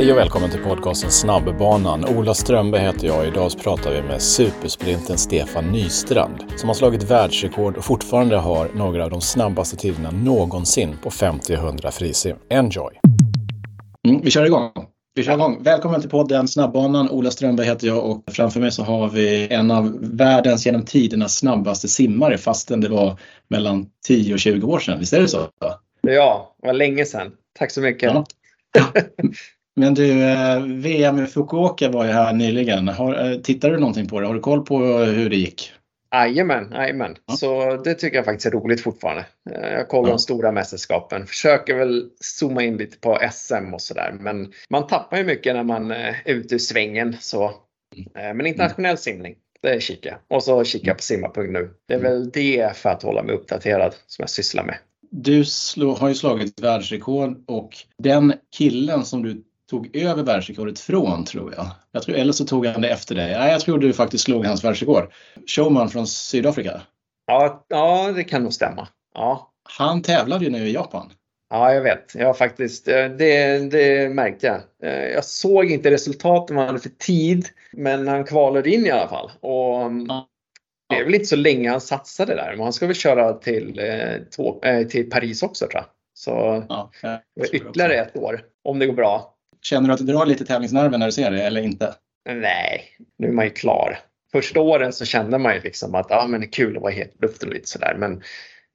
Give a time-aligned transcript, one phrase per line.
[0.00, 2.04] Hej och välkommen till podcasten Snabbbanan.
[2.04, 7.02] Ola Strömberg heter jag och idag pratar vi med supersprinten Stefan Nystrand som har slagit
[7.02, 12.36] världsrekord och fortfarande har några av de snabbaste tiderna någonsin på 50 och 100 frisim.
[12.48, 13.00] Enjoy!
[14.08, 14.70] Mm, vi kör igång.
[15.14, 15.62] Vi kör igång.
[15.62, 17.10] Välkommen till podden Snabbbanan.
[17.10, 21.28] Ola Strömberg heter jag och framför mig så har vi en av världens genom tiderna
[21.28, 24.98] snabbaste simmare fastän det var mellan 10 och 20 år sedan.
[24.98, 25.48] Visst är det så?
[26.00, 27.32] Ja, det var länge sedan.
[27.58, 28.12] Tack så mycket.
[28.12, 28.24] Ja.
[29.80, 32.88] Men du, eh, VM i Fukuoka var ju här nyligen.
[32.88, 34.26] Har, eh, tittar du någonting på det?
[34.26, 35.72] Har du koll på hur det gick?
[36.14, 37.16] Jajamän, jajamän.
[37.26, 37.34] Ja.
[37.34, 39.26] Så det tycker jag faktiskt är roligt fortfarande.
[39.50, 40.12] Eh, jag kollar ja.
[40.12, 41.26] de stora mästerskapen.
[41.26, 44.14] Försöker väl zooma in lite på SM och sådär.
[44.20, 47.16] Men man tappar ju mycket när man är ute ur svängen.
[47.20, 47.52] Så.
[48.14, 50.36] Men internationell simning, det kikar jag.
[50.36, 51.70] Och så kikar jag på simma.nu.
[51.88, 54.76] Det är väl det för att hålla mig uppdaterad som jag sysslar med.
[55.10, 55.44] Du
[55.98, 61.66] har ju slagit världsrekord och den killen som du tog över världsrekordet från tror jag.
[61.92, 63.32] jag tror, eller så tog han det efter dig.
[63.32, 65.12] Ja, jag tror du faktiskt slog hans världsrekord.
[65.46, 66.80] Showman från Sydafrika.
[67.26, 68.88] Ja, ja det kan nog stämma.
[69.14, 69.52] Ja.
[69.78, 71.12] Han tävlade ju nu i Japan.
[71.50, 72.14] Ja, jag vet.
[72.14, 74.90] Jag faktiskt, eh, det, det märkte jag.
[74.90, 79.08] Eh, jag såg inte resultaten man hade för tid, men han kvalade in i alla
[79.08, 79.30] fall.
[79.40, 80.26] Och mm, ja.
[80.88, 83.78] Det är väl inte så länge han satsade där, men han ska väl köra till,
[84.62, 85.84] eh, till Paris också tror jag.
[86.14, 86.90] Så ja,
[87.52, 89.36] ytterligare ett år, om det går bra.
[89.62, 91.94] Känner du att du drar lite tävlingsnerver när du ser det eller inte?
[92.28, 92.84] Nej,
[93.18, 93.98] nu är man ju klar.
[94.32, 96.92] Första åren så kände man ju liksom att ah, men det är kul att vara
[96.92, 97.96] helt i luften och lite sådär.
[97.98, 98.22] Men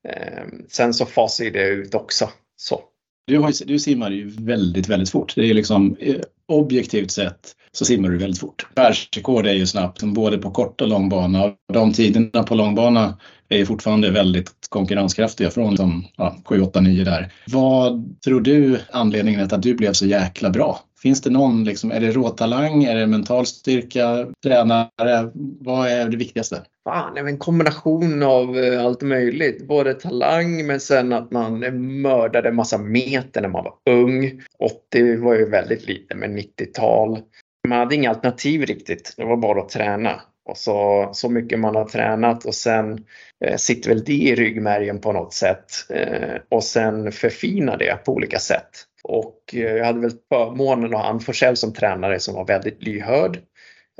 [0.08, 2.30] eh, sen så fasar ju det ut också.
[2.55, 2.81] Så.
[3.28, 5.36] Du, har, du simmar ju väldigt, väldigt fort.
[5.36, 6.16] Det är liksom eh,
[6.48, 8.67] objektivt sett så simmar du väldigt fort.
[8.76, 11.52] Världsrekord är ju snabbt, både på kort och långbana.
[11.73, 13.17] De tiderna på långbana
[13.50, 17.34] är fortfarande väldigt konkurrenskraftiga från liksom, ja, 7, 8, 9 där.
[17.48, 20.80] Vad tror du anledningen är till att du blev så jäkla bra?
[21.02, 25.32] Finns det någon, liksom, är det råtalang, är det mental styrka, tränare?
[25.60, 26.62] Vad är det viktigaste?
[26.89, 29.67] Fan, en kombination av eh, allt möjligt.
[29.67, 34.42] Både talang men sen att man eh, mördade massa meter när man var ung.
[34.60, 37.20] 80 var ju väldigt lite, men 90-tal.
[37.67, 39.14] Man hade inga alternativ riktigt.
[39.17, 40.21] Det var bara att träna.
[40.49, 43.05] Och så, så mycket man har tränat och sen
[43.45, 45.71] eh, sitter väl det i ryggmärgen på något sätt.
[45.89, 48.70] Eh, och sen förfina det på olika sätt.
[49.04, 52.83] Och eh, jag hade väl förmånen att ha Ann Forsell som tränare som var väldigt
[52.83, 53.39] lyhörd.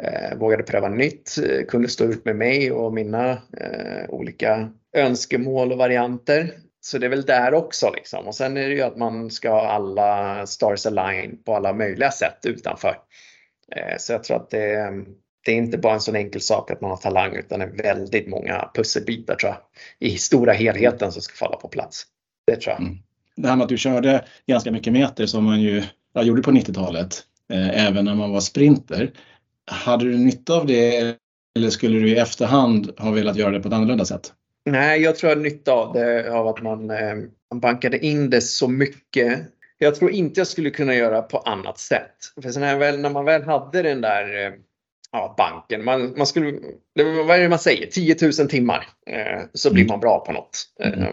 [0.02, 5.72] Eh, vågade pröva nytt, eh, kunde stå ut med mig och mina eh, olika önskemål
[5.72, 6.52] och varianter.
[6.82, 8.28] Så det är väl där också liksom.
[8.28, 12.12] Och sen är det ju att man ska ha alla stars align på alla möjliga
[12.12, 12.96] sätt utanför.
[13.76, 14.92] Eh, så jag tror att det,
[15.46, 17.84] det är inte bara en sån enkel sak att man har talang utan det är
[17.84, 22.04] väldigt många pusselbitar tror jag i stora helheten som ska falla på plats.
[22.48, 22.82] Det tror jag.
[22.82, 22.98] Mm.
[23.36, 26.52] Det här med att du körde ganska mycket meter som man ju jag gjorde på
[26.52, 27.24] 90-talet,
[27.54, 29.12] eh, även när man var sprinter.
[29.72, 31.16] Hade du nytta av det
[31.58, 34.34] eller skulle du i efterhand ha velat göra det på ett annorlunda sätt?
[34.66, 37.16] Nej, jag tror jag hade nytta av det av att man, eh,
[37.52, 41.80] man bankade in det så mycket jag tror inte jag skulle kunna göra på annat
[41.80, 42.16] sätt.
[42.42, 44.54] För sen när, väl, när man väl hade den där eh,
[45.12, 46.60] ja, banken, man, man skulle,
[47.28, 49.92] vad är det man säger, 10 000 timmar eh, så blir mm.
[49.92, 50.64] man bra på något.
[50.80, 51.10] Eh,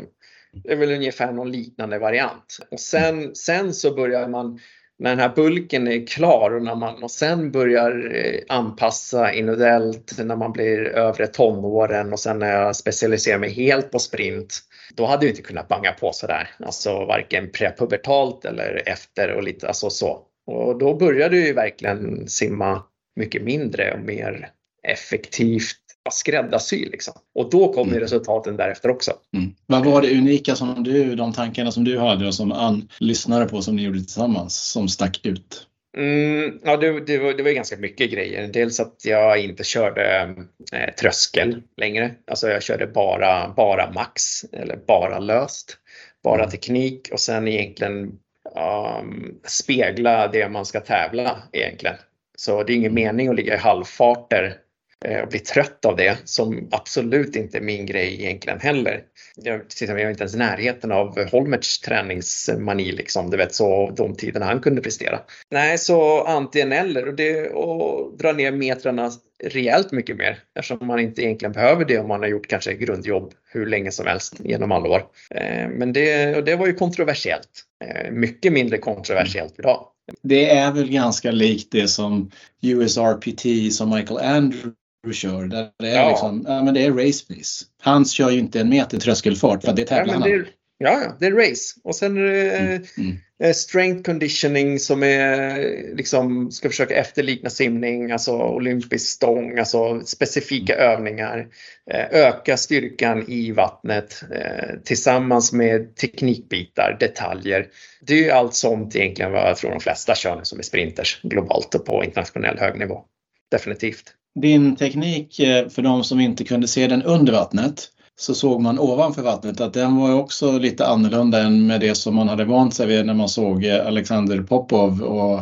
[0.64, 2.58] det är väl ungefär någon liknande variant.
[2.70, 4.60] Och sen, sen så börjar man
[5.02, 10.18] när den här bulken är klar och, när man, och sen börjar eh, anpassa individuellt
[10.18, 14.58] när man blir övre tonåren och sen när jag specialiserar mig helt på sprint
[14.94, 16.50] då hade jag inte kunnat banga på sådär.
[16.58, 20.22] Alltså varken prepubertalt eller efter och lite alltså så.
[20.46, 22.82] Och då började jag ju verkligen simma
[23.16, 24.50] mycket mindre och mer
[24.88, 27.14] effektivt skräddarsy liksom.
[27.34, 28.00] Och då kom mm.
[28.00, 29.12] resultaten därefter också.
[29.36, 29.54] Mm.
[29.66, 33.46] Vad var det unika som du, de tankarna som du hade och som Ann lyssnade
[33.46, 35.66] på som ni gjorde tillsammans som stack ut?
[35.96, 38.48] Mm, ja, det, det, var, det var ganska mycket grejer.
[38.48, 40.34] Dels att jag inte körde
[40.72, 42.14] eh, tröskel längre.
[42.26, 45.76] Alltså jag körde bara, bara max eller bara löst.
[46.24, 46.50] Bara mm.
[46.50, 48.18] teknik och sen egentligen
[48.56, 51.96] um, spegla det man ska tävla egentligen.
[52.36, 54.56] Så det är ingen mening att ligga i halvfarter
[55.04, 59.02] Eh, och blir trött av det som absolut inte är min grej egentligen heller.
[59.36, 64.14] Jag, jag är inte ens i närheten av Holmerts träningsmani liksom, du vet så de
[64.14, 65.20] tiderna han kunde prestera.
[65.50, 69.10] Nej, så antingen eller och, det, och dra ner metrarna
[69.44, 73.32] rejält mycket mer eftersom man inte egentligen behöver det om man har gjort kanske grundjobb
[73.50, 75.04] hur länge som helst genom alla år.
[75.30, 77.48] Eh, men det, och det var ju kontroversiellt.
[77.84, 79.86] Eh, mycket mindre kontroversiellt idag.
[80.22, 82.30] Det är väl ganska likt det som
[82.62, 84.74] USRPT som Michael Andrews
[85.10, 85.46] kör.
[85.46, 86.08] Där det är, ja.
[86.08, 87.64] liksom, ja, men det är race pace.
[87.82, 90.46] Hans kör ju inte en meter tröskelfart för det tävlar ja, han.
[90.78, 91.80] Ja, det är race.
[91.84, 92.82] Och sen är det Mm.
[92.98, 93.16] Mm.
[93.42, 95.56] eh, strength conditioning som är
[95.96, 101.46] liksom ska försöka efterlikna simning, alltså olympisk stång, alltså specifika övningar.
[101.90, 107.66] Eh, öka styrkan i vattnet eh, tillsammans med teknikbitar, detaljer.
[108.00, 110.62] Det är ju allt sånt egentligen vad jag tror de flesta kör nu som är
[110.62, 113.04] sprinters globalt och på internationell hög nivå.
[113.50, 114.14] Definitivt.
[114.34, 118.78] Din teknik, eh, för de som inte kunde se den under vattnet, så såg man
[118.78, 122.74] ovanför vattnet att den var också lite annorlunda än med det som man hade vant
[122.74, 125.40] sig vid när man såg eh, Alexander Popov och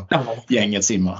[0.48, 1.18] gänget simma.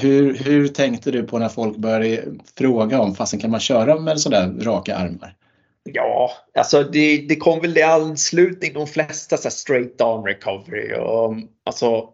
[0.00, 2.24] Hur, hur tänkte du på när folk började
[2.58, 5.34] fråga om fasen kan man köra med sådär raka armar?
[5.82, 10.94] Ja, alltså det, det kom väl i anslutning de flesta så straight arm recovery.
[10.94, 11.34] Och,
[11.66, 12.08] alltså,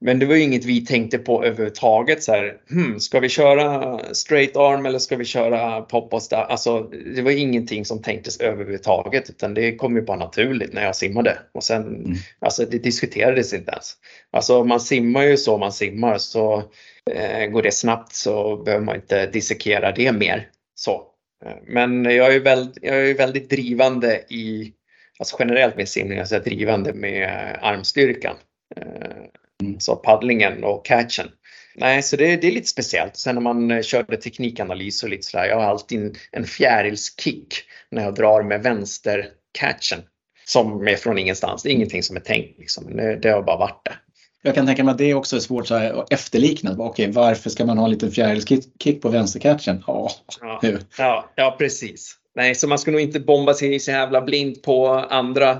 [0.00, 2.22] men det var ju inget vi tänkte på överhuvudtaget.
[2.22, 6.42] Så här, hmm, ska vi köra straight arm eller ska vi köra pop och star?
[6.48, 6.80] Alltså,
[7.14, 11.38] det var ingenting som tänktes överhuvudtaget utan det kom ju bara naturligt när jag simmade.
[11.54, 12.12] Och sen, Mm.
[12.38, 13.94] alltså det diskuterades inte ens.
[14.30, 16.62] Alltså man simmar ju så man simmar så
[17.12, 20.48] eh, går det snabbt så behöver man inte dissekera det mer.
[20.74, 21.02] Så.
[21.46, 24.72] Eh, Men jag är, väldigt, jag är väldigt drivande i,
[25.18, 28.36] alltså generellt med simning, alltså jag är drivande med armstyrkan.
[29.62, 29.80] Mm.
[29.80, 31.28] Så paddlingen och catchen.
[31.74, 33.16] Nej, så det, det är lite speciellt.
[33.16, 37.54] Sen när man eh, körde teknikanalys och lite sådär, jag har alltid en, fjärilskick
[37.90, 39.98] när jag drar med vänster catchen.
[40.44, 42.96] Som är från ingenstans, det är ingenting som är tänkt liksom.
[42.96, 43.96] Det, det har bara varit det.
[44.42, 46.76] Jag kan tänka mig att det också är svårt så här, att efterlikna.
[46.78, 49.84] Okej, varför ska man ha en liten fjärilskick på vänstercatchen?
[49.86, 50.10] Ja,
[50.40, 50.60] Ja.
[50.62, 50.78] nu.
[50.98, 52.16] Ja, ja, precis.
[52.34, 55.58] Nej, så man ska nog inte bomba sig så jävla blind på andra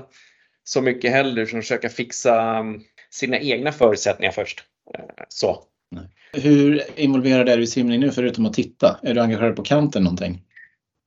[0.63, 4.63] så mycket heller som försöka fixa um, sina egna förutsättningar först.
[4.97, 5.63] Eh, Så.
[6.33, 8.99] Hur involverad är du i simning nu förutom att titta?
[9.03, 10.41] Är du engagerad på kanten någonting?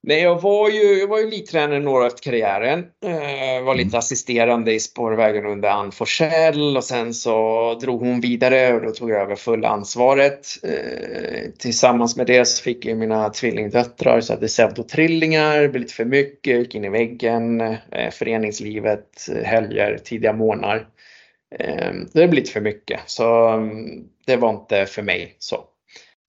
[0.02, 2.78] Nej, jag var ju, jag var ju elittränare några år efter karriären.
[2.78, 3.98] Eh, var lite Mm.
[3.98, 9.10] assisterande i spårvägen under Ann Forsell och sen så drog hon vidare och då tog
[9.10, 10.46] jag över fulla ansvaret.
[10.62, 16.04] Eh, tillsammans med det så fick jag mina tvillingdöttrar så det pseudotrillingar, blev lite för
[16.04, 20.86] mycket, gick in i väggen, eh, föreningslivet, helger, tidiga morgnar.
[21.58, 25.64] Eh, det blev lite för mycket så mm, det var inte för mig så.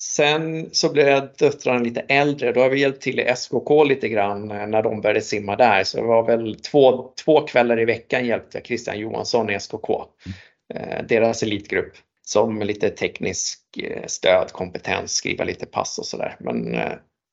[0.01, 2.51] Sen så blev döttrarna lite äldre.
[2.51, 5.83] Då har vi hjälpt till i SKK lite grann eh, när de började simma där.
[5.83, 9.89] Så det var väl två, två kvällar i veckan hjälpte jag Christian Johansson i SKK.
[10.73, 11.93] Eh, deras elitgrupp.
[12.25, 16.35] Som lite teknisk eh, stöd, kompetens, skriva lite pass och sådär.
[16.39, 16.75] Men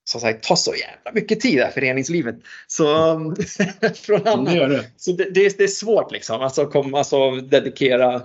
[0.09, 2.37] som sagt, tar så jävla mycket tid där föreningslivet.
[2.67, 2.85] Så
[3.95, 4.85] från Det annan gör du.
[4.97, 6.41] så det, det, är, det är svårt liksom.
[6.41, 8.23] Alltså, kom, alltså dedikera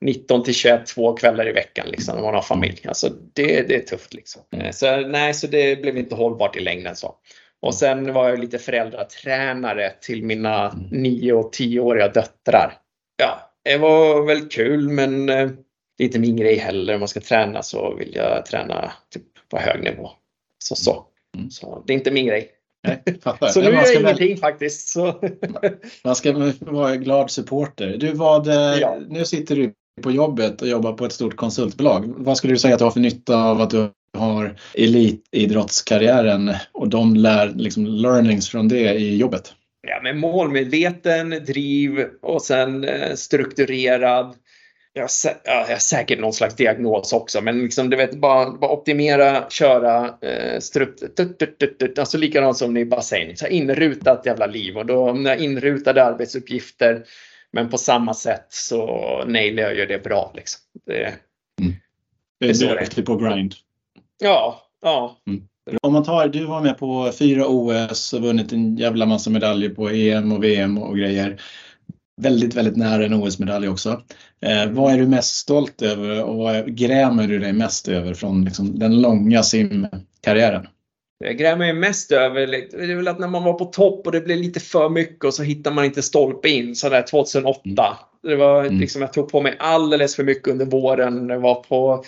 [0.00, 2.80] 19 till 21 två kvällar i veckan liksom, när man har familj.
[2.88, 4.42] Alltså, det, det är tufft liksom.
[4.56, 6.96] Eh, Så, nej, så det blev inte hållbart i längden.
[6.96, 7.14] Så.
[7.62, 12.72] Och sen var jag lite föräldratränare till mina 9 och 10-åriga döttrar.
[13.16, 15.48] Ja, det var väldigt kul men eh,
[15.98, 16.94] det är inte min grej heller.
[16.94, 20.10] Om man ska träna så vill jag träna typ, på hög nivå.
[20.58, 21.06] Så, så.
[21.36, 21.50] Mm.
[21.50, 22.50] så det är inte min grej.
[22.86, 23.02] Nej.
[23.52, 24.88] Så nu gör jag ska väl, ingenting faktiskt.
[24.88, 25.14] Så.
[26.04, 27.96] man ska vara glad supporter.
[27.98, 28.98] Du, vad, eh, Ja.
[29.08, 29.72] Nu sitter du
[30.02, 32.14] på jobbet och jobbar på ett stort konsultbolag.
[32.16, 36.88] Vad skulle du säga att du har för nytta av att du har elitidrottskarriären och
[36.88, 39.52] de lär liksom learnings från det i jobbet?
[39.88, 44.34] Ja, men målmedveten, driv och sen eh, strukturerad.
[44.92, 50.14] Jag har, säkert någon slags diagnos också, men liksom, du vet, bara, bara optimera, köra,
[50.20, 53.36] eh, strukt, tut, tut, tut, tut, alltså likadant som i bassäng.
[53.36, 57.04] Så inrutat jävla liv och då när jag inrutade arbetsuppgifter,
[57.52, 58.84] men på samma sätt så
[59.26, 60.32] nailar jag ju det bra.
[60.34, 60.60] Liksom.
[60.86, 61.14] Det,
[61.58, 63.54] Du Det är så duktig på grind.
[64.18, 65.16] ja, ja,
[65.82, 69.70] Om man tar, du var med på fyra OS och vunnit en jävla massa medaljer
[69.70, 71.40] på EM och VM och grejer.
[72.20, 74.02] Väldigt, väldigt nära en OS-medalj också.
[74.42, 78.44] Eh, vad är du mest stolt över och vad grämer du dig mest över från
[78.44, 80.66] liksom, den långa simkarriären?
[81.24, 84.12] Jag grämer mig mest över det är väl att när man var på topp och
[84.12, 87.98] det blev lite för mycket och så hittar man inte stolpe in sådär 2008.
[88.22, 88.80] Det var Mm.
[88.80, 91.28] liksom, jag tog på mig alldeles för mycket under våren.
[91.28, 92.04] Jag var på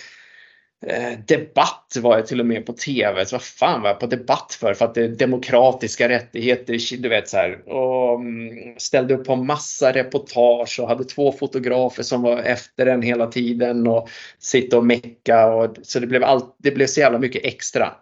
[0.87, 3.25] eh, debatt var jag till och med på TV.
[3.25, 4.73] Så vad fan var jag på debatt för?
[4.73, 7.69] För att det är demokratiska rättigheter, du vet så här.
[7.69, 13.01] Och mm, ställde upp på massa reportage och hade två fotografer som var efter en
[13.01, 14.09] hela tiden och
[14.39, 15.47] sitta och mecka.
[15.53, 17.93] Och, så det blev, allt, det blev så jävla mycket extra.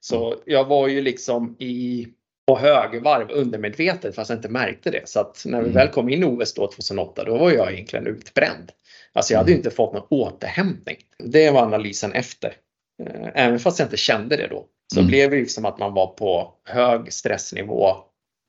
[0.00, 2.06] Så jag var ju liksom i,
[2.46, 5.08] på högvarv undermedvetet fast jag inte märkte det.
[5.08, 5.74] Så att när vi Mm.
[5.74, 8.70] väl kom in i OS då 2008 då var jag egentligen utbränd.
[9.14, 10.96] Alltså jag hade ju inte fått någon återhämtning.
[11.18, 12.54] Det var analysen efter.
[13.02, 14.66] Eh, Även fast jag inte kände det då.
[14.94, 15.08] Så Mm.
[15.08, 17.90] blev det ju som att man var på hög stressnivå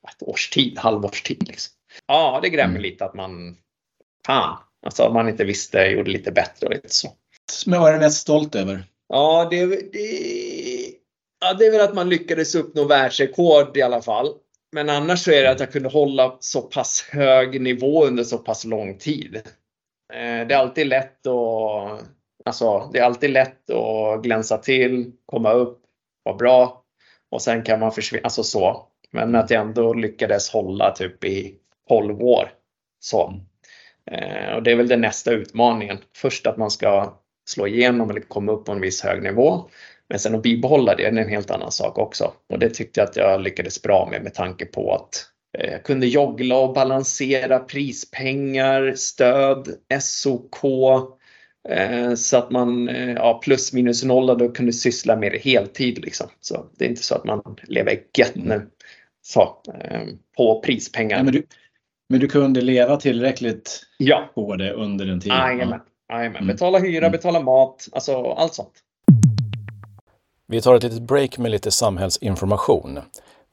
[0.09, 1.47] ett års tid, halvårs tid.
[1.47, 1.73] Liksom.
[2.07, 2.81] Ja, det grämer Mm.
[2.81, 3.57] lite att man,
[4.25, 7.09] fan, alltså att man inte visste, gjorde lite bättre och lite så.
[7.65, 8.83] Men vad är du mest stolt över?
[9.09, 9.99] Ja, det, det,
[11.41, 14.33] ja, det är väl att man lyckades uppnå världsrekord i alla fall.
[14.71, 18.37] Men annars så är det att jag kunde hålla så pass hög nivå under så
[18.37, 19.41] pass lång tid.
[20.13, 22.03] Eh, Det är alltid lätt att,
[22.45, 25.79] alltså, det är alltid lätt att glänsa till, komma upp,
[26.23, 26.83] vara bra
[27.31, 28.87] och sen kan man försvinna, alltså så.
[29.11, 31.55] Men att jag ändå lyckades hålla typ i
[31.89, 32.51] 12 år.
[32.99, 33.33] Så.
[34.11, 35.97] Eh, Och det är väl den nästa utmaningen.
[36.17, 37.13] Först att man ska
[37.49, 39.69] slå igenom eller komma upp på en viss hög nivå.
[40.09, 42.33] Men sen att bibehålla det är en helt annan sak också.
[42.49, 45.25] Och det tyckte jag att jag lyckades bra med med tanke på att
[45.59, 49.67] jag kunde joggla och balansera prispengar, stöd,
[50.01, 50.55] SOK.
[51.69, 55.99] eh, Så att man eh, ja, plus minus noll och kunde syssla med det heltid.
[56.05, 56.27] Liksom.
[56.41, 58.67] Så det är inte så att man lever gött nu
[59.21, 60.01] så, eh,
[60.37, 61.15] på prispengar.
[61.17, 61.43] Nej, men, du,
[62.09, 65.31] men du kunde leva tillräckligt Ja, på det under en tid?
[65.31, 65.79] jajamän.
[66.11, 66.43] jajamän.
[66.43, 66.47] Mm.
[66.47, 67.11] Betala hyra, Mm.
[67.11, 68.73] betala mat, alltså allt sånt.
[70.47, 72.99] Vi tar ett litet break med lite samhällsinformation.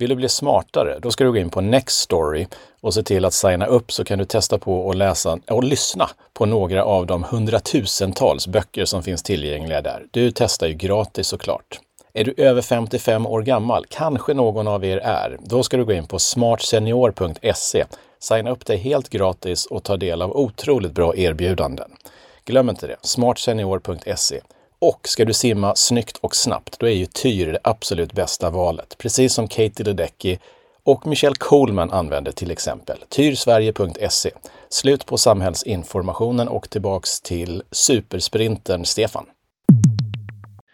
[0.01, 0.99] Vill du bli smartare?
[1.03, 2.47] Då ska du gå in på Nextory
[2.81, 6.11] och se till att signa upp så kan du testa på att läsa och lyssna
[6.33, 10.07] på några av de hundratusentals böcker som finns tillgängliga där.
[10.11, 11.81] Du testar ju gratis såklart.
[12.13, 15.93] Är du över 55 år gammal, kanske någon av er är, då ska du gå
[15.93, 17.85] in på smartsenior.se,
[18.19, 21.91] signa upp dig helt gratis och ta del av otroligt bra erbjudanden.
[22.45, 24.41] Glöm inte det, smartsenior.se.
[24.83, 28.99] Och ska du simma snyggt och snabbt, då är ju Tyr det absolut bästa valet.
[28.99, 30.39] Precis som Katie Ledecky
[30.85, 32.99] och Michelle Coleman använder till exempel.
[33.09, 34.31] Tyrsverige.se.
[34.69, 39.25] Slut på samhällsinformationen och tillbaks till supersprintern Stefan.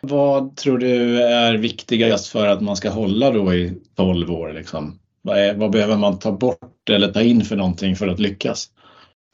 [0.00, 4.52] Vad tror du är viktigast för att man ska hålla då i 12 år?
[4.52, 4.98] Liksom?
[5.22, 8.70] Vad, är, vad behöver man ta bort eller ta in för någonting för att lyckas?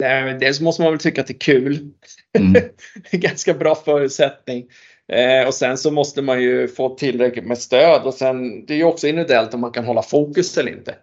[0.03, 1.89] Eh, Dels måste man väl tycka att det är kul.
[2.39, 2.61] Mm.
[3.11, 4.65] Ganska bra förutsättning.
[5.07, 8.77] Eh, och sen så måste man ju få tillräckligt med stöd och sen det är
[8.77, 10.95] ju också individuellt om man kan hålla fokus eller inte.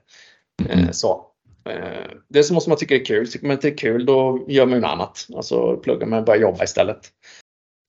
[0.69, 0.93] Eh, Mm.
[0.93, 1.27] så.
[1.71, 3.29] Eh, dels måste man tycka det är kul.
[3.33, 5.27] Tycker man inte det är kul då gör man ju något annat.
[5.37, 6.99] Alltså pluggar man och börjar jobba istället.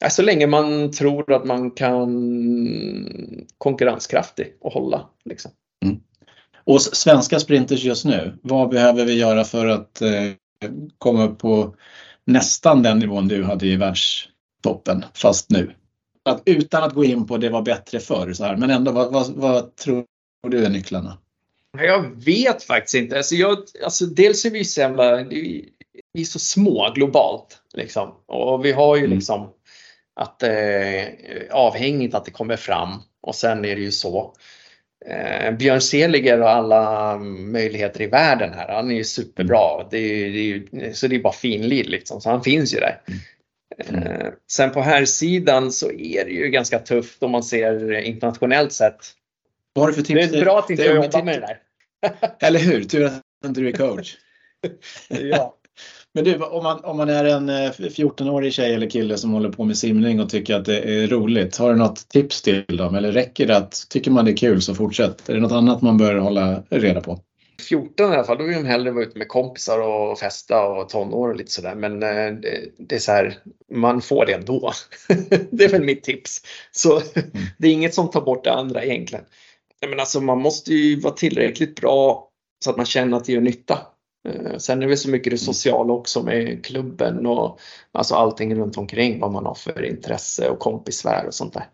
[0.03, 2.09] Ja, så länge man tror att man kan
[3.57, 5.09] konkurrenskraftig och hålla.
[5.25, 5.51] Liksom.
[6.63, 10.01] Och s- svenska sprinters just nu, vad behöver vi göra för att
[11.05, 11.75] upp på
[12.25, 15.75] nästan den nivån du hade i världstoppen, fast nu?
[16.25, 19.13] Att, utan att gå in på det var bättre förr, så här, men ändå, vad,
[19.13, 20.05] vad, vad tror
[20.47, 21.17] du är nycklarna?
[21.77, 23.17] Jag vet faktiskt inte.
[23.17, 25.71] Alltså jag, alltså dels är vi så jävla, vi
[26.13, 27.61] är så små globalt.
[27.73, 28.15] Liksom.
[28.25, 29.15] Och vi har ju Mm.
[29.15, 29.49] liksom
[30.15, 31.05] att eh,
[31.51, 32.89] avhängigt att det kommer fram
[33.21, 34.33] och sen är det ju så.
[35.05, 38.67] Eh, Björn Seliger har alla möjligheter i världen här.
[38.75, 39.87] Han är ju superbra.
[39.91, 42.21] Det är, det är, ju- så det är bara finlir liksom.
[42.21, 43.01] Så han finns ju där.
[43.89, 44.03] Mm.
[44.03, 48.73] Eh, sen på här sidan så är det ju ganska tufft om man ser internationellt
[48.73, 48.97] sett.
[49.73, 50.33] Vad har du för Det tips?
[50.35, 51.57] är bra att inte Det jag jobbar med det där.
[52.47, 52.83] Eller hur?
[52.83, 54.15] Tur att inte du är coach.
[55.09, 55.57] Ja.
[56.13, 59.49] Men du, om man, om man är en eh, 14-årig tjej eller kille som håller
[59.49, 62.95] på med simning och tycker att det är roligt, har du något tips till dem?
[62.95, 65.29] Eller räcker det att, tycker man det är kul så fortsätt?
[65.29, 67.19] Är det något annat man bör hålla reda på?
[67.61, 70.89] 14 i alla fall, då vill de hellre vara ute med kompisar och festa och
[70.89, 71.75] tonår och lite sådär.
[71.75, 73.37] Men eh, det, det är så här,
[73.73, 74.71] man får det ändå.
[75.51, 76.41] det är väl mitt tips.
[76.71, 77.01] Så
[77.57, 79.25] det är inget som tar bort det andra egentligen.
[79.89, 82.29] Men alltså, man måste ju vara tillräckligt bra
[82.63, 83.79] så att man känner att det gör nytta.
[84.29, 87.59] Eh, Sen är det så mycket det sociala också med klubben och
[87.91, 91.65] alltså allting runt omkring vad man har för intresse och kompissfär och sånt där.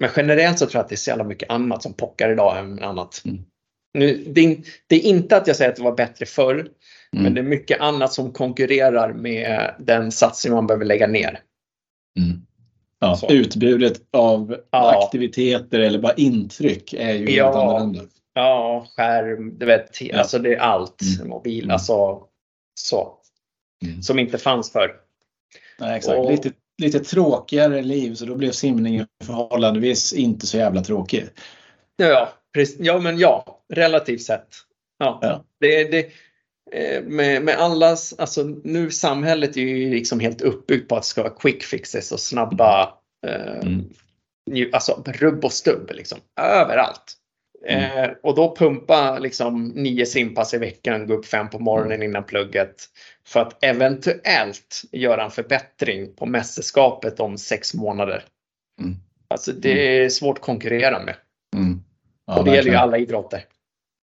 [0.00, 2.58] Men generellt så tror jag att det är så jävla mycket annat som pockar idag
[2.58, 3.22] än annat.
[3.24, 3.38] Mm.
[3.98, 4.56] Nu, det, är,
[4.86, 6.68] det är inte att jag säger att det var bättre förr,
[7.12, 7.22] Mm.
[7.24, 11.40] men det är mycket annat som konkurrerar med den satsning man behöver lägga ner.
[12.18, 12.46] Mm.
[12.98, 15.04] Ja, utbudet av Ja.
[15.04, 17.62] aktiviteter eller bara intryck är ju helt Ja.
[17.62, 18.00] annorlunda.
[18.38, 20.18] Ja, skärm, du vet, Ja.
[20.18, 21.02] alltså det är allt.
[21.18, 21.28] Mm.
[21.28, 21.74] Mobil, Mm.
[21.74, 22.22] alltså
[22.80, 23.18] så.
[23.84, 24.02] Mm.
[24.02, 24.90] Som inte fanns förr.
[25.78, 26.18] Nej, exakt.
[26.18, 26.52] Och- Lite,
[26.82, 31.24] lite tråkigare liv så då blev simningen förhållandevis inte så jävla tråkig.
[31.96, 32.76] Ja, ja, precis.
[32.80, 34.48] ja men ja, relativt sett.
[34.98, 35.44] Ja, Ja.
[35.60, 36.06] Det, det,
[36.72, 41.06] eh, med, med allas, alltså nu samhället är ju liksom helt uppbyggt på att det
[41.08, 42.94] ska vara quick fixes och snabba,
[43.26, 43.84] eh, Mm.
[44.50, 47.14] ju- alltså rubb och stubb liksom, överallt.
[47.68, 48.04] Mm.
[48.04, 52.24] Eh, och då pumpa liksom nio simpass i veckan, gå upp fem på morgonen innan
[52.24, 52.84] plugget
[53.26, 58.24] för att eventuellt göra en förbättring på mästerskapet om sex månader.
[58.80, 58.96] Mm.
[59.28, 61.14] Alltså det är svårt att konkurrera med.
[61.56, 61.80] Mm.
[62.26, 63.44] Ja, och det gäller ju alla idrotter.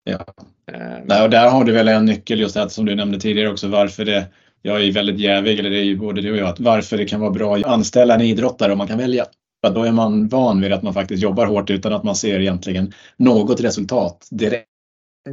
[0.03, 0.25] Ja.
[0.71, 3.49] Eh, Nej, och där har du väl en nyckel just det som du nämnde tidigare
[3.49, 4.27] också varför det
[4.61, 7.05] jag är väldigt jävig, eller det är ju både du och jag, att varför det
[7.05, 9.25] kan vara bra att anställa en idrottare om man kan välja.
[9.61, 12.93] Då är man van vid att man faktiskt jobbar hårt utan att man ser egentligen
[13.17, 14.67] något resultat direkt.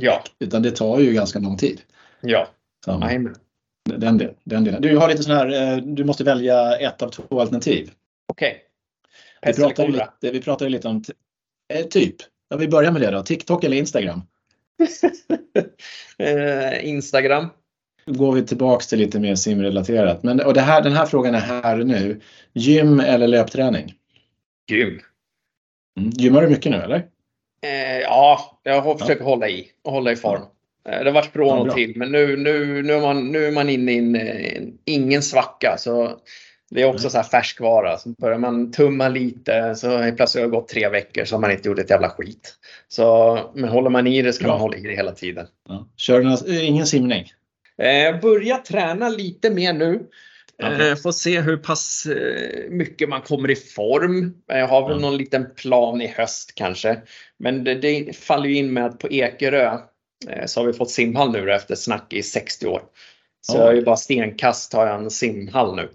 [0.01, 1.81] Ja, Utan det tar ju ganska lång tid.
[2.21, 2.49] ja.
[2.85, 2.91] Så,
[3.97, 4.83] den, del- den delen.
[4.83, 7.91] Du har lite sån här, eh, du måste välja ett av två alternativ.
[8.29, 8.63] Okej.
[9.43, 11.05] Vi Pest eller pratade, lite, vi pratade lite om,
[11.75, 12.15] eh, typ,
[12.49, 14.23] ja, vi börjar med det då, TikTok eller Instagram?
[16.19, 17.47] Eh, Instagram.
[18.07, 20.23] Då går vi tillbaks till lite mer simrelaterat.
[20.23, 22.21] Men, och det här, den här frågan är här nu.
[22.53, 23.95] Gym eller löpträning?
[24.71, 25.01] Gym.
[25.99, 26.11] Mm.
[26.11, 27.07] Gymmar du mycket nu eller?
[27.63, 30.43] Eh, ja, jag har försökt hålla i och hålla i form.
[30.89, 33.47] Eh, det har varit från Ja, och till, men nu, nu, nu, är man, nu
[33.47, 35.77] är man inne i en, en, ingen svacka.
[35.79, 36.21] Så
[36.71, 37.99] det är också så här färskvara.
[37.99, 41.41] Så börjar man tumma lite så helt plötsligt har det gått tre veckor så har
[41.41, 42.55] man inte gjort ett jävla skit.
[42.89, 44.53] Så, men håller man i det ska Bra.
[44.53, 45.47] man hålla i det hela tiden.
[45.69, 45.89] Ja.
[45.97, 47.33] Kör du några, eh, ingen simning?
[47.79, 50.07] Eh, börja träna lite mer nu.
[50.63, 50.91] Okej.
[50.91, 54.35] Eh, får se hur pass eh, mycket man kommer i form.
[54.53, 55.01] Eh, Jag har väl Ja.
[55.09, 57.01] någon liten plan i höst kanske.
[57.39, 59.79] Men det, det faller ju in med att på Ekerö
[60.47, 62.83] så har vi fått simhall nu efter snack i 60 år.
[63.41, 65.89] Så jag är ju bara stenkast har jag en simhall nu.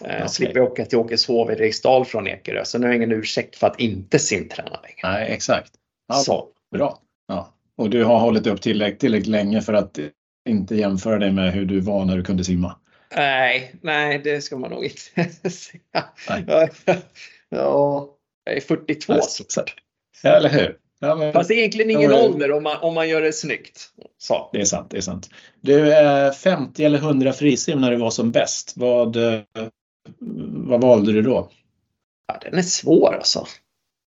[0.00, 0.28] Okej.
[0.28, 2.64] Slipper jag åka till Åkeshov i Eriksdal från Ekerö.
[2.64, 5.18] Så nu har jag ingen ursäkt för att inte simträna längre.
[5.18, 5.72] Nej, exakt.
[6.08, 6.48] Ja, Så.
[6.72, 6.98] Bra.
[7.28, 7.54] Ja.
[7.76, 9.98] Och du har hållit upp tillräckligt, tillräckligt länge för att
[10.48, 12.76] inte jämföra dig med hur du var när du kunde simma.
[13.16, 16.04] Nej, nej, det ska man nog inte säga.
[16.28, 16.70] Nej.
[17.48, 18.08] Ja,
[18.44, 19.12] jag är 42.
[19.12, 19.64] Nej, Så.
[20.22, 20.76] Ja, eller hur?
[21.00, 23.32] Ja, men, Fast det är egentligen ingen Ja, ålder om man, om man gör det
[23.32, 23.88] snyggt.
[24.18, 24.50] Så.
[24.52, 25.30] det är sant, det är sant.
[25.60, 28.72] Du, eh, 50 eller 100 frisim när du var som bäst.
[28.76, 29.40] Vad, eh,
[30.66, 31.50] vad valde du då?
[32.26, 33.46] Ja, den är svår alltså.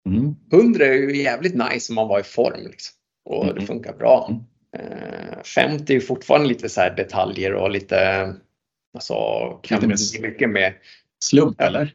[0.08, 0.34] Mm.
[0.52, 2.66] 100 är ju jävligt nice om man var i form.
[2.66, 2.94] Liksom.
[3.24, 3.66] Och det Mm.
[3.66, 4.30] funkar bra.
[4.30, 4.42] Mm.
[4.92, 8.34] Eh, 50 är ju fortfarande lite så detaljer och lite,
[8.94, 9.14] alltså
[9.62, 10.74] kan Lite bli mycket med.
[11.24, 11.94] Slump eller?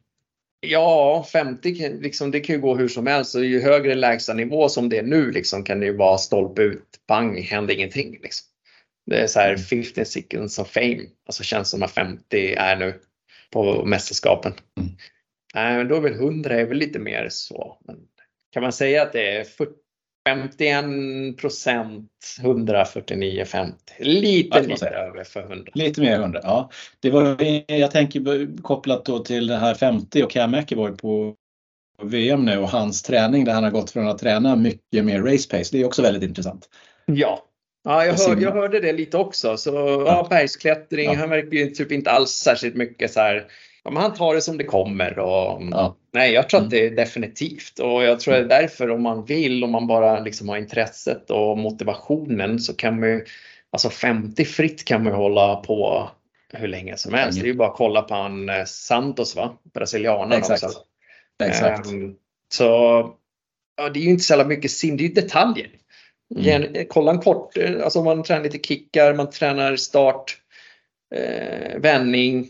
[0.62, 3.36] Ja, 50 kan, liksom, det kan ju gå hur som helst.
[3.36, 7.00] Och ju högre lägstanivå som det är nu liksom, kan det ju vara stolpe ut,
[7.08, 8.12] bang, händer ingenting.
[8.12, 8.48] Liksom.
[9.06, 9.60] Det är så här Mm.
[9.60, 11.02] 15 seconds of fame.
[11.26, 13.00] Alltså känns som att 50 är nu
[13.52, 14.54] på mästerskapen.
[14.78, 14.92] Mm.
[15.54, 17.78] Men då är väl 100 är väl lite mer så.
[17.86, 17.98] Men
[18.52, 19.72] kan man säga att det är 40,
[20.36, 22.10] 51 procent
[22.42, 23.76] 149 50.
[24.00, 24.92] Lite, Ja, säga.
[24.92, 25.72] över för 100.
[25.76, 26.70] Lite mer än 100, ja.
[27.00, 27.38] Det var,
[27.72, 31.36] jag tänker kopplat då till det här 50 och Cam ju på
[32.04, 35.50] VM nu och hans träning där han har gått från att träna mycket mer race
[35.58, 35.70] pace.
[35.72, 36.70] Det är också väldigt intressant.
[37.06, 37.46] Ja.
[37.84, 39.58] Ja, jag, hör, jag hörde det lite också.
[39.58, 39.70] Så
[40.08, 41.16] ja, bergsklättring, Ja.
[41.16, 43.48] han verkar ju typ inte alls särskilt mycket så här.
[43.84, 45.20] Ja, men han tar det som det kommer.
[45.20, 45.96] Och, Ja.
[46.14, 46.70] Nej, jag tror att Mm.
[46.70, 47.80] det är definitivt.
[47.80, 50.58] Och jag tror att det är därför om man vill, om man bara liksom har
[50.58, 53.26] intresset och motivationen så kan man ju,
[53.72, 56.10] alltså 50 fritt kan man ju hålla på
[56.54, 57.34] hur länge som helst.
[57.38, 57.44] Länge.
[57.44, 59.58] Det är ju bara att kolla på han eh, Santos, va?
[59.74, 60.64] Brasilianaren Exakt.
[60.64, 60.80] också.
[61.44, 61.88] Exakt.
[61.88, 62.16] Ehm,
[62.54, 62.64] så
[63.78, 65.70] ja, det är ju inte så mycket sim, det är ju detaljer.
[66.40, 66.86] Mm.
[66.90, 70.38] Kolla en kort, eh, alltså man tränar lite kickar, man tränar start,
[71.16, 72.48] eh, vändning.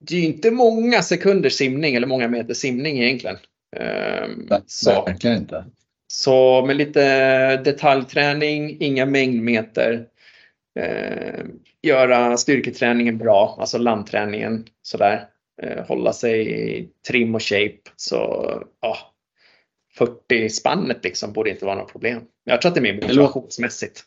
[0.00, 3.36] Det är ju inte många sekunder simning eller många meter simning egentligen.
[3.76, 5.64] Ehm, Nej, så, Verkligen inte.
[6.12, 10.06] så med lite detaljträning, inga mängdmeter.
[10.80, 11.44] Eh,
[11.82, 15.28] göra styrketräningen bra, alltså landträningen sådär.
[15.62, 17.78] Eh, hålla sig i trim och shape.
[17.96, 18.16] Så
[18.80, 18.96] ja,
[19.94, 22.22] 40 spannet liksom borde inte vara något problem.
[22.44, 24.04] Jag tror att det är mer motivationsmässigt.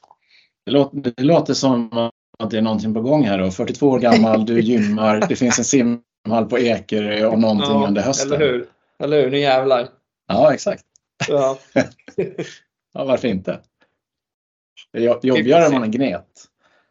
[0.66, 2.12] Det låter, det låter som
[2.42, 3.52] att det är någonting på gång här då.
[3.52, 8.34] 42 år gammal, du gymmar, det finns en simhall på Ekerö och någonting under hösten.
[8.34, 8.66] eller hur?
[9.04, 9.32] Eller hur?
[9.32, 9.88] Nu jävlar.
[10.28, 10.84] Ja, exakt.
[11.28, 11.60] Ja.
[12.94, 13.60] Ja, varför inte?
[14.94, 16.28] Det är jobb- jobbigare än man har gnet.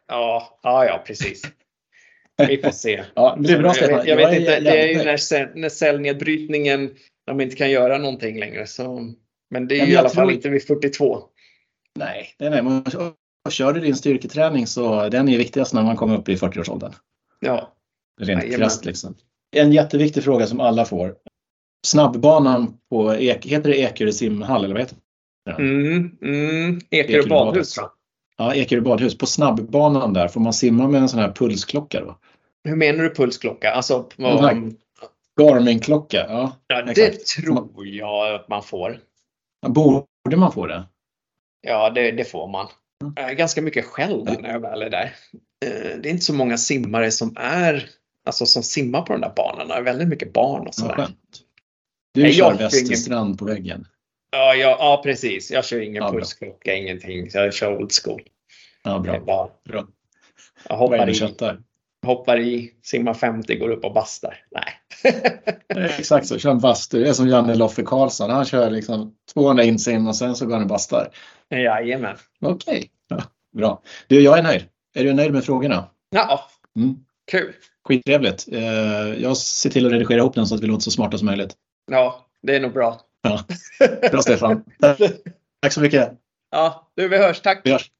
[0.07, 1.41] Ja, ja, ja, precis.
[2.47, 3.03] Vi får se.
[3.15, 5.69] Ja, det blir bra jag vet, jag vet är inte, det är ju när, när
[5.69, 6.81] cellnedbrytningen,
[7.27, 8.67] när man inte kan göra någonting längre.
[8.67, 9.13] Så,
[9.49, 11.19] men det är Ja, ju i alla fall tror- inte vid 42.
[11.99, 12.61] Nej, nej, nej.
[12.61, 13.13] Och
[13.49, 16.93] kör du din styrketräning så den är viktigast när man kommer upp i 40-årsåldern.
[17.39, 17.73] Ja,
[18.21, 19.15] Rent krasst liksom.
[19.55, 21.15] En jätteviktig fråga som alla får.
[21.87, 24.97] Snabbbanan på Ek, heter det Ekerö simhall eller vad heter
[25.45, 25.51] det?
[25.51, 26.79] mm, mm.
[26.89, 27.77] Ekerö badhus.
[27.77, 27.91] va?
[28.37, 29.17] Ja, Ekerö badhus.
[29.17, 32.17] På snabbbanan där, får man simma med en sån här pulsklocka då?
[32.63, 33.71] Hur menar du pulsklocka?
[33.71, 34.73] Alltså, vad.
[35.41, 36.55] Garmin-klocka, ja.
[36.67, 37.27] ja, det exakt.
[37.27, 38.99] tror jag att man får.
[39.67, 40.83] Borde man få det?
[41.61, 42.67] Ja, det, det får man.
[43.15, 45.13] Jag är ganska mycket själv när jag väl är där.
[45.65, 47.89] Eh, Det är inte så många simmare som är
[48.25, 49.81] alltså som simmar på de där banorna.
[49.81, 50.93] Väldigt mycket barn och sådär.
[50.95, 51.17] skönt.
[52.13, 53.87] Du Nej, kör jag Västerstrand på väggen.
[54.31, 55.51] Ja, ja, ja, precis.
[55.51, 57.29] Jag kör ingen Ja, pulsklocka, ingenting.
[57.33, 58.21] Jag kör old school.
[58.83, 59.19] Ja, bra.
[59.19, 59.87] Bara, bra.
[60.69, 61.07] Jag hoppar Vad
[62.05, 64.37] hoppar i, simmar 50, går upp och bastar.
[64.51, 65.89] Nej.
[65.99, 66.99] Exakt så, kör en bastu.
[67.03, 68.29] Det är som Janne Loffe Karlsson.
[68.29, 71.09] Han kör liksom 200 insim och sen så går han och bastar.
[71.49, 72.15] Jajamän.
[72.41, 73.17] Okej, ja,
[73.57, 73.81] bra.
[74.07, 74.65] Du, jag är nöjd.
[74.95, 75.85] Är du nöjd med frågorna?
[76.09, 76.95] Ja, Mm.
[77.31, 77.53] kul.
[77.87, 78.47] Skittrevligt.
[78.51, 78.61] Eh,
[79.21, 81.53] Jag ser till att redigera ihop den så att vi låter så smarta som möjligt.
[81.91, 83.01] Ja, det är nog bra.
[84.11, 84.63] Bra Stefan.
[85.61, 86.11] Tack så mycket.
[86.51, 87.41] Ja, du vi hörs.
[87.41, 87.61] Tack.
[87.63, 87.91] Vi hörs.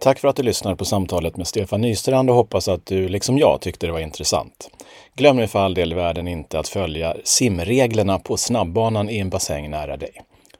[0.00, 3.38] Tack för att du lyssnar på samtalet med Stefan Nystrand och hoppas att du, liksom
[3.38, 4.70] jag, tyckte det var intressant.
[5.14, 9.30] Glöm nu för all del i världen inte att följa simreglerna på snabbbanan i en
[9.30, 10.10] bassäng nära dig.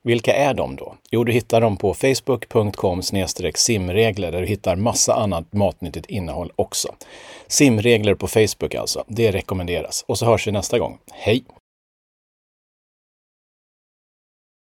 [0.02, 0.94] Vilka är de då?
[1.10, 3.02] Jo, du hittar dem på facebook.com
[3.54, 6.94] simregler där du hittar massa annat matnyttigt innehåll också.
[7.46, 10.04] Simregler på Facebook alltså, det rekommenderas.
[10.08, 10.98] Och så hörs vi nästa gång.
[11.12, 11.44] Hej!